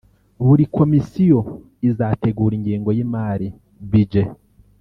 buri 0.45 0.63
Komisiyo 0.77 1.39
izategura 1.89 2.53
ingengo 2.59 2.89
y’imari 2.97 3.47
(Budget) 3.89 4.29